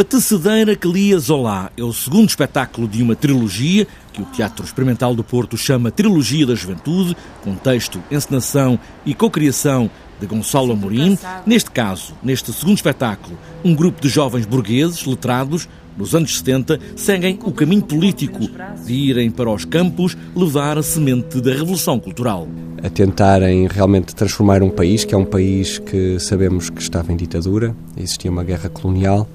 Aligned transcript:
A 0.00 0.02
Tecedeira 0.02 0.74
que 0.74 0.88
lia 0.88 1.18
Zola 1.18 1.70
é 1.76 1.84
o 1.84 1.92
segundo 1.92 2.26
espetáculo 2.26 2.88
de 2.88 3.02
uma 3.02 3.14
trilogia 3.14 3.86
que 4.14 4.22
o 4.22 4.24
Teatro 4.24 4.64
Experimental 4.64 5.14
do 5.14 5.22
Porto 5.22 5.58
chama 5.58 5.90
Trilogia 5.90 6.46
da 6.46 6.54
Juventude, 6.54 7.14
com 7.44 7.54
texto, 7.54 8.02
encenação 8.10 8.78
e 9.04 9.12
cocriação 9.12 9.90
de 10.18 10.26
Gonçalo 10.26 10.72
Amorim. 10.72 11.18
Neste 11.44 11.70
caso, 11.70 12.14
neste 12.22 12.50
segundo 12.50 12.76
espetáculo, 12.76 13.36
um 13.62 13.74
grupo 13.74 14.00
de 14.00 14.08
jovens 14.08 14.46
burgueses, 14.46 15.04
letrados, 15.04 15.68
nos 15.98 16.14
anos 16.14 16.38
70, 16.38 16.80
seguem 16.96 17.38
o 17.44 17.52
caminho 17.52 17.82
político 17.82 18.48
de 18.86 18.94
irem 18.94 19.30
para 19.30 19.50
os 19.50 19.66
campos 19.66 20.16
levar 20.34 20.78
a 20.78 20.82
semente 20.82 21.42
da 21.42 21.52
revolução 21.52 22.00
cultural. 22.00 22.48
A 22.82 22.88
tentarem 22.88 23.68
realmente 23.68 24.14
transformar 24.14 24.62
um 24.62 24.70
país, 24.70 25.04
que 25.04 25.14
é 25.14 25.18
um 25.18 25.26
país 25.26 25.78
que 25.78 26.18
sabemos 26.18 26.70
que 26.70 26.80
estava 26.80 27.12
em 27.12 27.16
ditadura, 27.16 27.76
existia 27.98 28.30
uma 28.30 28.42
guerra 28.42 28.70
colonial, 28.70 29.28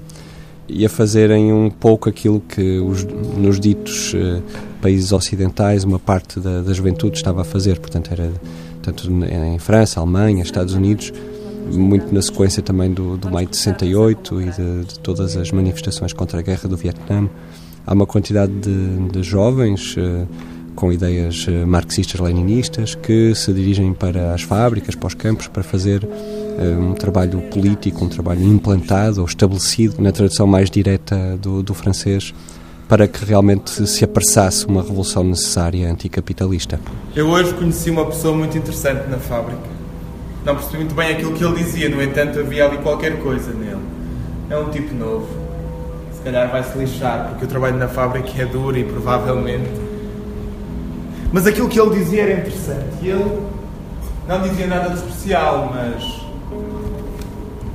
e 0.68 0.84
a 0.84 0.88
fazerem 0.88 1.52
um 1.52 1.70
pouco 1.70 2.08
aquilo 2.08 2.40
que 2.40 2.78
os, 2.78 3.04
nos 3.04 3.60
ditos 3.60 4.14
uh, 4.14 4.42
países 4.80 5.12
ocidentais 5.12 5.84
uma 5.84 5.98
parte 5.98 6.40
da, 6.40 6.62
da 6.62 6.72
juventude 6.72 7.16
estava 7.16 7.42
a 7.42 7.44
fazer, 7.44 7.78
portanto 7.78 8.10
era 8.12 8.30
tanto 8.82 9.10
em 9.24 9.58
França, 9.58 9.98
Alemanha, 9.98 10.42
Estados 10.42 10.74
Unidos, 10.74 11.12
muito 11.72 12.14
na 12.14 12.22
sequência 12.22 12.62
também 12.62 12.92
do, 12.92 13.16
do 13.16 13.30
maio 13.30 13.48
de 13.48 13.56
68 13.56 14.40
e 14.40 14.44
de, 14.44 14.84
de, 14.84 14.98
todas 15.00 15.36
as 15.36 15.50
manifestações 15.50 16.12
contra 16.12 16.38
a 16.38 16.42
guerra 16.42 16.68
do 16.68 16.76
Vietnã. 16.76 17.28
Há 17.84 17.92
uma 17.92 18.06
quantidade 18.06 18.52
de, 18.52 19.08
de 19.10 19.22
jovens 19.24 19.96
uh, 19.96 20.26
com 20.76 20.92
ideias 20.92 21.46
uh, 21.48 21.66
marxistas-leninistas 21.66 22.94
que 22.94 23.34
se 23.34 23.52
dirigem 23.52 23.92
para 23.92 24.34
as 24.34 24.42
fábricas, 24.42 24.94
para 24.94 25.08
os 25.08 25.14
campos, 25.14 25.48
para 25.48 25.64
fazer 25.64 26.06
um 26.58 26.94
trabalho 26.94 27.40
político, 27.42 28.04
um 28.04 28.08
trabalho 28.08 28.42
implantado 28.42 29.20
ou 29.20 29.26
estabelecido, 29.26 30.00
na 30.02 30.12
tradução 30.12 30.46
mais 30.46 30.70
direta 30.70 31.36
do, 31.40 31.62
do 31.62 31.74
francês, 31.74 32.34
para 32.88 33.06
que 33.06 33.24
realmente 33.24 33.86
se 33.86 34.04
apressasse 34.04 34.66
uma 34.66 34.82
revolução 34.82 35.24
necessária 35.24 35.90
anticapitalista. 35.90 36.80
Eu 37.14 37.28
hoje 37.28 37.52
conheci 37.54 37.90
uma 37.90 38.06
pessoa 38.06 38.36
muito 38.36 38.56
interessante 38.56 39.08
na 39.08 39.18
fábrica 39.18 39.76
não 40.46 40.54
percebi 40.54 40.76
muito 40.76 40.94
bem 40.94 41.10
aquilo 41.10 41.32
que 41.32 41.44
ele 41.44 41.56
dizia, 41.56 41.88
no 41.88 42.00
entanto 42.00 42.38
havia 42.38 42.66
ali 42.66 42.78
qualquer 42.78 43.20
coisa 43.20 43.52
nele. 43.52 43.80
É 44.48 44.56
um 44.56 44.70
tipo 44.70 44.94
novo. 44.94 45.26
Se 46.12 46.20
calhar 46.22 46.48
vai 46.48 46.62
se 46.62 46.78
lixar, 46.78 47.30
porque 47.30 47.46
o 47.46 47.48
trabalho 47.48 47.76
na 47.76 47.88
fábrica 47.88 48.30
é 48.40 48.46
duro 48.46 48.78
e 48.78 48.84
provavelmente. 48.84 49.68
Mas 51.32 51.48
aquilo 51.48 51.68
que 51.68 51.80
ele 51.80 51.96
dizia 51.96 52.22
era 52.22 52.32
interessante. 52.34 52.86
Ele 53.02 53.42
não 54.28 54.40
dizia 54.40 54.68
nada 54.68 54.90
de 54.90 54.94
especial, 54.94 55.74
mas 55.74 56.25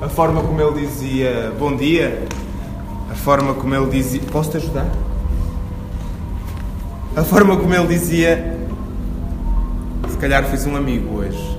a 0.01 0.09
forma 0.09 0.41
como 0.41 0.59
ele 0.59 0.85
dizia 0.85 1.53
bom 1.59 1.75
dia, 1.75 2.23
a 3.09 3.15
forma 3.15 3.53
como 3.53 3.75
ele 3.75 3.89
dizia. 3.89 4.21
Posso 4.31 4.51
te 4.51 4.57
ajudar? 4.57 4.91
A 7.15 7.23
forma 7.23 7.55
como 7.55 7.73
ele 7.73 7.87
dizia. 7.87 8.57
Se 10.09 10.17
calhar 10.17 10.43
fiz 10.49 10.65
um 10.65 10.75
amigo 10.75 11.17
hoje. 11.17 11.57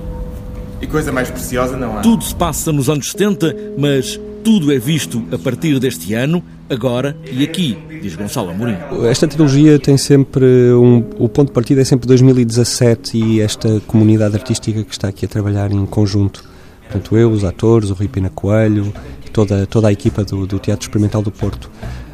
E 0.81 0.87
coisa 0.87 1.11
mais 1.11 1.31
preciosa 1.31 1.77
não 1.77 1.97
há. 1.97 2.01
Tudo 2.01 2.23
se 2.23 2.35
passa 2.35 2.71
nos 2.71 2.89
anos 2.89 3.11
70, 3.11 3.55
mas 3.77 4.19
tudo 4.43 4.73
é 4.73 4.77
visto 4.77 5.23
a 5.31 5.37
partir 5.37 5.79
deste 5.79 6.13
ano, 6.13 6.43
agora 6.69 7.15
e 7.31 7.43
aqui, 7.43 7.77
diz 8.01 8.15
Gonçalo 8.17 8.49
Amorim. 8.49 8.75
Esta 9.09 9.25
trilogia 9.25 9.79
tem 9.79 9.97
sempre 9.97 10.45
um, 10.73 10.97
o 11.17 11.29
ponto 11.29 11.47
de 11.47 11.53
partida 11.53 11.79
é 11.79 11.85
sempre 11.85 12.05
2017 12.07 13.17
e 13.17 13.39
esta 13.39 13.79
comunidade 13.87 14.35
artística 14.35 14.83
que 14.83 14.91
está 14.91 15.07
aqui 15.07 15.25
a 15.25 15.29
trabalhar 15.29 15.71
em 15.71 15.85
conjunto. 15.85 16.52
Portanto, 16.93 17.17
eu, 17.17 17.31
os 17.31 17.43
atores, 17.43 17.89
o 17.89 17.95
Rui 17.95 18.07
Pina 18.07 18.29
Coelho, 18.29 18.93
toda, 19.31 19.65
toda 19.65 19.87
a 19.87 19.91
equipa 19.91 20.23
do, 20.23 20.45
do 20.45 20.59
Teatro 20.59 20.85
Experimental 20.85 21.23
do 21.23 21.31
Porto. 21.31 21.69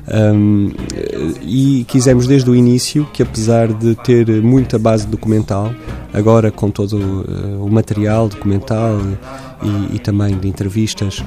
Um, 0.07 0.71
e 1.41 1.85
quisemos 1.87 2.25
desde 2.25 2.49
o 2.49 2.55
início 2.55 3.05
que, 3.13 3.21
apesar 3.21 3.67
de 3.67 3.93
ter 3.95 4.41
muita 4.41 4.79
base 4.79 5.05
documental, 5.05 5.73
agora 6.13 6.49
com 6.49 6.71
todo 6.71 6.95
uh, 6.97 7.63
o 7.63 7.69
material 7.69 8.29
documental 8.29 8.97
e, 9.61 9.97
e 9.97 9.99
também 9.99 10.37
de 10.37 10.47
entrevistas, 10.47 11.23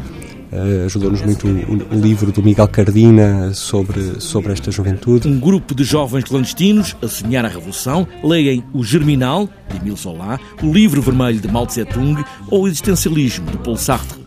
uh, 0.53 0.87
ajudou-nos 0.87 1.23
muito 1.23 1.47
o, 1.47 1.97
o, 1.97 2.01
livro 2.01 2.31
do 2.31 2.43
Miguel 2.43 2.69
Cardina 2.69 3.53
sobre, 3.55 4.21
sobre 4.21 4.53
esta 4.53 4.71
juventude. 4.71 5.29
Um 5.29 5.39
grupo 5.39 5.75
de 5.75 5.85
jovens 5.85 6.25
clandestinos 6.25 6.97
a 7.03 7.09
sonhar 7.09 7.45
a 7.45 7.49
revolução 7.49 8.07
leem 8.23 8.63
O 8.73 8.85
Germinal, 8.85 9.49
de 9.69 9.79
Emile 9.79 9.97
Zola, 9.97 10.39
o 10.63 10.73
Livro 10.73 11.03
Vermelho 11.03 11.41
de 11.41 11.49
Mao 11.49 11.67
Tse 11.67 11.85
Tung 11.85 12.23
ou 12.51 12.63
O 12.63 12.69
Existencialismo, 12.69 13.51
de 13.51 13.59
Paul 13.59 13.77
Sartre. 13.77 14.22